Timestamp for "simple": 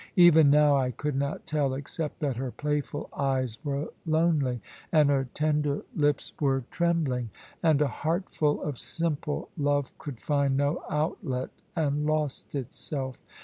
8.79-9.49